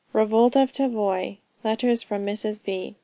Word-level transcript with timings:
REVOLT 0.13 0.55
OF 0.57 0.73
TAVOY. 0.73 1.37
LETTERS 1.63 2.01
FROM 2.01 2.25
MRS. 2.25 2.95